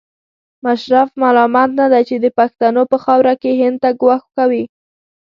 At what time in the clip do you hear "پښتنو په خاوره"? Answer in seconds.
2.37-3.33